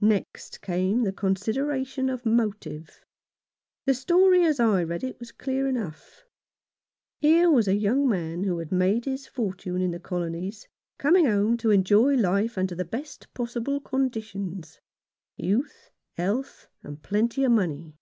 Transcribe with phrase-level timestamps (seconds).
[0.00, 3.04] Next came the consideration of motive.
[3.84, 6.24] The story as I read it was clear enough.
[7.20, 11.58] Here was a young man who had made his fortune in the Colonies coming home
[11.58, 14.80] to enjoy life under the best possible conditions—
[15.36, 17.98] youth, health, and plenty of money.